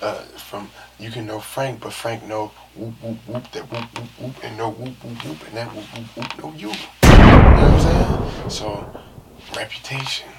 [0.00, 4.08] Uh, from you can know Frank, but Frank know whoop whoop whoop that whoop whoop
[4.18, 6.68] whoop and know whoop whoop whoop and that whoop whoop whoop know you.
[6.68, 8.50] You know what I'm saying?
[8.50, 9.00] So
[9.54, 10.33] reputation.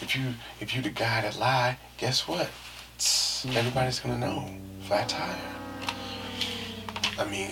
[0.00, 2.48] If you if you the guy that lie, guess what?
[2.98, 3.56] Mm-hmm.
[3.56, 4.48] Everybody's gonna know.
[4.86, 5.36] Flat tire.
[7.18, 7.50] I mean,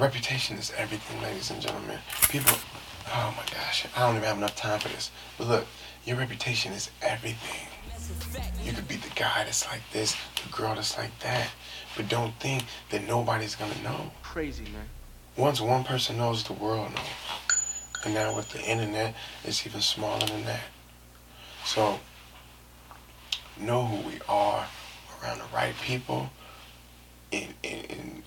[0.00, 1.98] reputation is everything, ladies and gentlemen.
[2.28, 2.54] People,
[3.08, 5.10] oh my gosh, I don't even have enough time for this.
[5.36, 5.66] But look,
[6.04, 7.68] your reputation is everything.
[8.64, 11.50] You could be the guy that's like this, the girl that's like that,
[11.96, 14.10] but don't think that nobody's gonna know.
[14.22, 14.88] Crazy, man.
[15.36, 17.06] Once one person knows, the world knows.
[18.04, 20.60] And now with the internet, it's even smaller than that.
[21.64, 22.00] So,
[23.58, 24.66] know who we are
[25.22, 26.30] around the right people,
[27.32, 28.22] and, and, and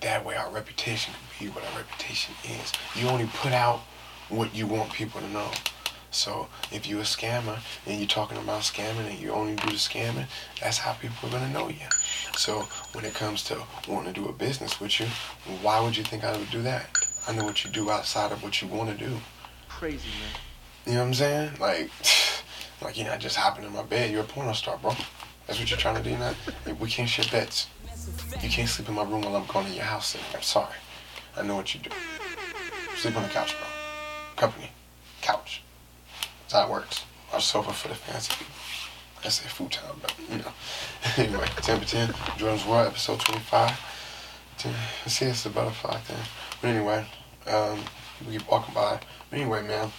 [0.00, 2.72] that way our reputation can be what our reputation is.
[2.94, 3.80] You only put out
[4.28, 5.50] what you want people to know.
[6.10, 9.74] So if you're a scammer and you're talking about scamming and you only do the
[9.74, 10.26] scamming,
[10.60, 11.86] that's how people are gonna know you.
[12.34, 12.60] So
[12.92, 15.06] when it comes to wanting to do a business with you,
[15.60, 16.88] why would you think I would do that?
[17.26, 19.18] I know what you do outside of what you want to do.
[19.68, 20.40] Crazy, man.
[20.86, 21.50] You know what I'm saying?
[21.60, 21.90] Like,
[22.80, 24.10] Like you're not just hopping in my bed.
[24.10, 24.92] You're a porno star, bro.
[25.46, 26.16] That's what you're trying to do.
[26.16, 26.34] Not.
[26.78, 27.66] We can't share beds.
[28.42, 30.16] You can't sleep in my room while I'm going to your house.
[30.34, 30.74] I'm sorry.
[31.36, 31.90] I know what you do.
[32.96, 33.66] Sleep on the couch, bro.
[34.36, 34.70] Company.
[35.22, 35.62] Couch.
[36.42, 37.04] That's how it works.
[37.32, 38.44] Our sofa for the fancy.
[39.24, 40.52] I say futon, but you know.
[41.16, 43.80] anyway, 10 for 10, Jordan's World, episode 25.
[44.58, 44.74] 10,
[45.06, 46.16] see, it's the butterfly thing.
[46.60, 47.04] But anyway,
[47.46, 47.80] um,
[48.26, 49.00] we keep walking by.
[49.30, 49.90] But anyway, man,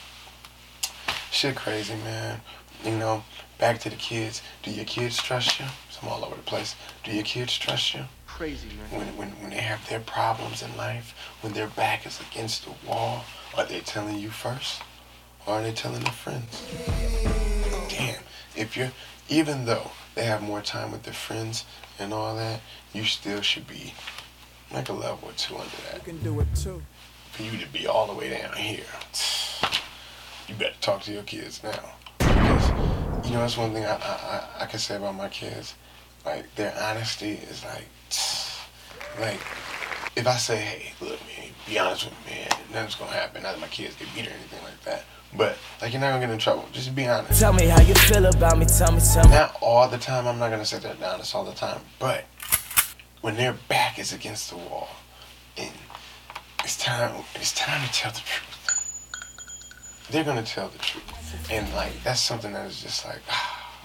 [1.31, 2.39] shit crazy, man.
[2.83, 3.23] You know,
[3.57, 4.41] back to the kids.
[4.63, 5.65] Do your kids trust you?
[5.89, 6.75] So I'm all over the place.
[7.03, 8.05] Do your kids trust you?
[8.25, 8.99] Crazy, man.
[8.99, 12.73] When, when, when they have their problems in life, when their back is against the
[12.87, 13.25] wall,
[13.57, 14.81] are they telling you first?
[15.45, 16.65] Or are they telling their friends?
[17.89, 18.21] Damn,
[18.55, 18.91] if you're,
[19.27, 21.65] even though they have more time with their friends
[21.97, 22.61] and all that,
[22.93, 23.93] you still should be
[24.71, 25.95] like a level or two under that.
[25.95, 26.81] You can do it too.
[27.31, 28.85] For you to be all the way down here,
[30.47, 31.91] you better talk to your kids now.
[32.59, 33.95] Because, you know, that's one thing I, I,
[34.59, 35.75] I, I can say about my kids.
[36.25, 37.85] Like, their honesty is like,
[39.19, 39.39] like,
[40.15, 43.43] if I say, hey, look, man, be honest with me, man, nothing's gonna happen.
[43.43, 45.03] Not that my kids get beat or anything like that.
[45.35, 46.65] But, like, you're not gonna get in trouble.
[46.71, 47.39] Just be honest.
[47.39, 49.31] Tell me how you feel about me, tell me, tell me.
[49.31, 50.27] Not all the time.
[50.27, 51.81] I'm not gonna say they're honest all the time.
[51.99, 52.25] But
[53.21, 54.89] when their back is against the wall,
[55.57, 55.71] and
[56.63, 58.58] it's time, it's time to tell the truth.
[60.11, 63.75] They're gonna tell the truth, and like that's something that is just like, ah,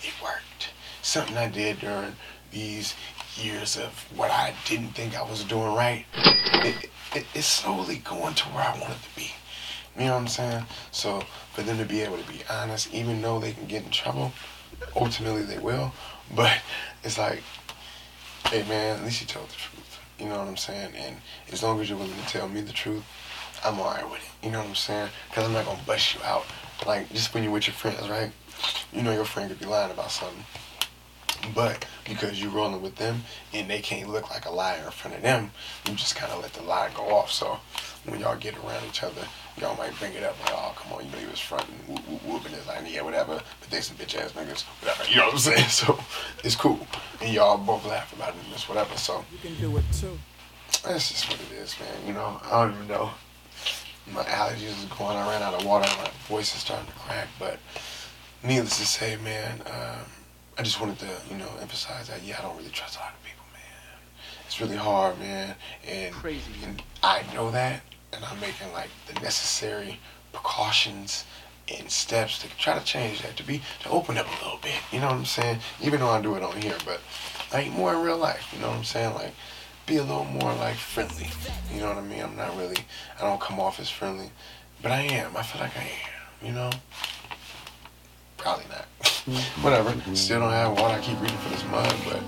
[0.00, 0.70] it worked.
[1.02, 2.16] Something I did during
[2.50, 2.94] these
[3.36, 6.06] years of what I didn't think I was doing right.
[6.16, 9.30] It, it, it's slowly going to where I want it to be.
[9.98, 10.64] You know what I'm saying?
[10.90, 13.90] So for them to be able to be honest, even though they can get in
[13.90, 14.32] trouble,
[14.96, 15.92] ultimately they will.
[16.34, 16.60] But
[17.02, 17.42] it's like,
[18.46, 20.00] hey man, at least you told the truth.
[20.18, 20.94] You know what I'm saying?
[20.96, 21.16] And
[21.52, 23.04] as long as you're willing to tell me the truth,
[23.64, 24.46] I'm alright with it.
[24.46, 25.08] You know what I'm saying?
[25.28, 26.44] Because I'm not gonna bust you out.
[26.86, 28.30] Like just when you're with your friends, right?
[28.92, 30.44] You know your friend could be lying about something.
[31.54, 33.22] But because you're rolling with them
[33.52, 35.50] and they can't look like a liar in front of them,
[35.86, 37.30] you just kind of let the lie go off.
[37.30, 37.58] So
[38.06, 39.20] when y'all get around each other,
[39.60, 42.00] y'all might bring it up like, oh, come on, you know, he was fronting, whoop,
[42.08, 45.26] whoop, whooping his like, yeah, whatever, but they some bitch ass niggas, whatever, you know
[45.26, 45.68] what I'm saying?
[45.68, 45.98] So
[46.42, 46.86] it's cool.
[47.20, 48.96] And y'all both laugh about it and it's whatever.
[48.96, 50.18] So You can do it too.
[50.82, 52.06] that's just what it is, man.
[52.06, 53.10] You know, I don't even know.
[54.12, 55.16] My allergies is going.
[55.16, 55.88] I ran out of water.
[55.98, 57.28] My voice is starting to crack.
[57.38, 57.58] But
[58.42, 60.04] needless to say, man, um,
[60.58, 62.22] I just wanted to, you know, emphasize that.
[62.22, 64.00] Yeah, I don't really trust a lot of people, man.
[64.46, 65.54] It's really hard, man.
[65.88, 66.52] And, Crazy.
[66.64, 67.80] and I know that,
[68.12, 69.98] and I'm making like the necessary
[70.32, 71.24] precautions
[71.74, 74.78] and steps to try to change that, to be to open up a little bit.
[74.92, 75.58] You know what I'm saying?
[75.80, 77.00] Even though I do it on here, but
[77.52, 78.52] like more in real life.
[78.52, 79.14] You know what I'm saying?
[79.14, 79.32] Like
[79.86, 81.28] be a little more like friendly.
[81.72, 82.22] You know what I mean?
[82.22, 82.78] I'm not really.
[83.18, 84.30] I don't come off as friendly,
[84.82, 85.36] but I am.
[85.36, 86.46] I feel like I am.
[86.46, 86.70] You know?
[88.36, 88.86] Probably not.
[89.62, 89.90] Whatever.
[89.90, 90.14] Mm-hmm.
[90.14, 90.94] Still don't have water.
[90.94, 92.20] I keep reading for this mud, but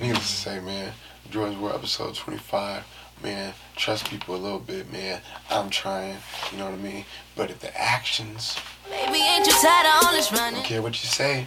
[0.00, 0.92] needless to say, man,
[1.30, 2.84] Jordan's World episode 25.
[3.22, 5.20] Man, trust people a little bit, man.
[5.50, 6.16] I'm trying.
[6.52, 7.04] You know what I mean?
[7.34, 8.56] But if the actions
[8.88, 11.46] Baby, ain't you tired of all this don't care what you say.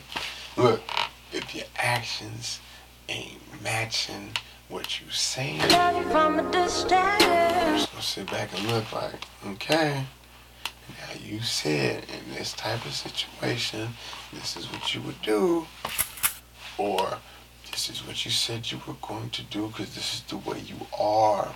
[0.57, 0.81] Look,
[1.31, 2.59] if your actions
[3.07, 4.33] ain't matching
[4.69, 5.59] what you saying,
[6.11, 7.89] from a distance.
[7.89, 10.03] so sit back and look like, okay,
[10.89, 13.89] now you said in this type of situation,
[14.31, 15.65] this is what you would do,
[16.77, 17.17] or
[17.71, 20.59] this is what you said you were going to do because this is the way
[20.59, 21.51] you are.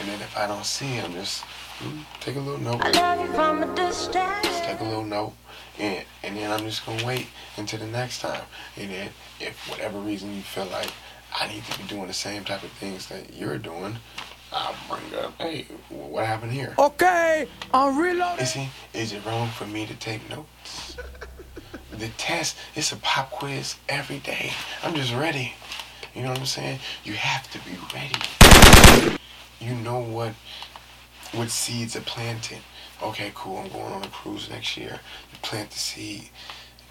[0.00, 1.44] And then if I don't see him, just
[1.80, 2.80] mm, take a little note.
[2.80, 4.42] I love you from a distance.
[4.42, 5.34] Just take a little note,
[5.78, 8.42] and and then I'm just gonna wait until the next time.
[8.76, 10.90] And then if whatever reason you feel like
[11.34, 13.96] I need to be doing the same type of things that you're doing,
[14.52, 16.74] I'll bring up, hey, what happened here?
[16.78, 18.44] Okay, I'm reloading.
[18.44, 18.68] Is he?
[18.92, 20.96] Is it wrong for me to take notes?
[21.90, 24.50] The test, it's a pop quiz every day.
[24.82, 25.54] I'm just ready.
[26.12, 26.80] You know what I'm saying?
[27.04, 29.18] You have to be ready.
[29.60, 30.34] You know what
[31.34, 32.58] what seeds are planted.
[33.00, 33.58] Okay, cool.
[33.58, 34.98] I'm going on a cruise next year.
[35.32, 36.30] You plant the seed.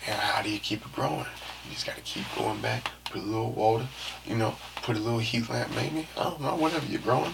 [0.07, 1.25] And how do you keep it growing?
[1.65, 3.87] You just gotta keep going back, put a little water,
[4.25, 6.07] you know, put a little heat lamp maybe.
[6.17, 7.33] I don't know, whatever you're growing.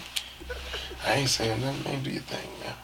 [1.06, 2.02] I ain't saying nothing, man.
[2.02, 2.74] Do your thing, man.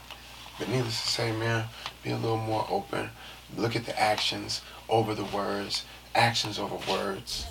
[0.59, 1.67] But needless to say, man,
[2.03, 3.11] be a little more open.
[3.57, 5.85] Look at the actions over the words.
[6.15, 7.47] Actions over words.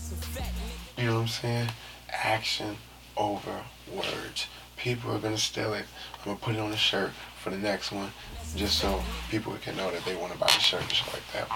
[0.97, 1.69] You know what I'm saying?
[2.09, 2.77] Action
[3.15, 3.61] over
[3.93, 4.47] words.
[4.75, 5.85] People are gonna steal it.
[6.19, 7.11] I'm gonna put it on a shirt
[7.41, 8.11] for the next one,
[8.55, 11.23] just so people can know that they want to buy the shirt and shit like
[11.33, 11.47] that.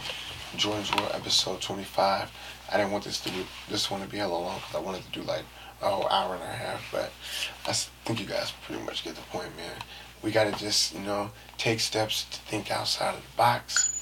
[0.56, 2.32] Jordan's World episode 25.
[2.72, 5.04] I didn't want this to be this one to be hella long because I wanted
[5.04, 5.43] to do like
[5.82, 7.12] a whole hour and a half, but
[7.68, 9.78] I think you guys pretty much get the point, man.
[10.22, 13.95] We gotta just you know take steps to think outside of the box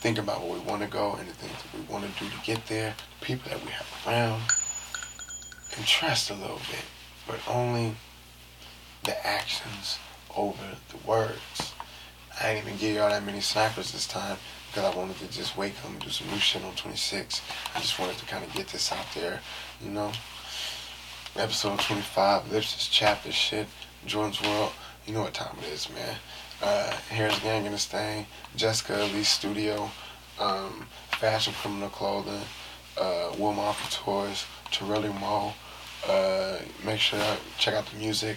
[0.00, 2.30] think about where we want to go and the things that we want to do
[2.30, 4.42] to get there, the people that we have around,
[5.76, 6.84] and trust a little bit,
[7.26, 7.94] but only
[9.04, 9.98] the actions
[10.36, 11.74] over the words.
[12.40, 14.36] I didn't even give y'all that many snipers this time
[14.78, 17.42] because I wanted to just wake up and do some new shit on 26.
[17.74, 19.40] I just wanted to kind of get this out there,
[19.82, 20.12] you know.
[21.36, 23.66] Episode 25, Lipsis chapter shit,
[24.06, 24.70] Jordan's World.
[25.04, 26.16] You know what time it is, man.
[26.62, 29.90] Uh, Here's Gang in this thing, Jessica Elise Studio,
[30.38, 32.42] um, Fashion Criminal Clothing,
[33.00, 35.54] uh, Will Mafia Toys, Torelli Mo.
[36.08, 37.20] Uh, make sure
[37.58, 38.36] check out the music,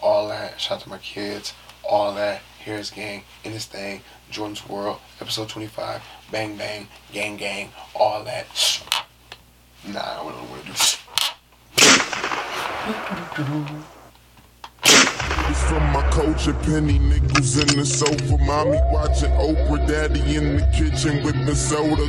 [0.00, 0.60] all that.
[0.60, 2.40] Shout out to my kids, all that.
[2.60, 4.02] Here's Gang in this thing,
[4.32, 8.46] Jordan's World, episode 25, Bang Bang, Gang Gang, all that.
[9.86, 10.72] Nah, I don't want to do
[15.50, 18.38] It's from my culture, penny nickels in the sofa.
[18.38, 22.08] Mommy watching Oprah, daddy in the kitchen with the soda.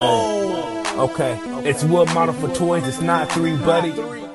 [0.00, 2.88] I Okay, it's wood model for toys.
[2.88, 4.27] It's not three, buddy.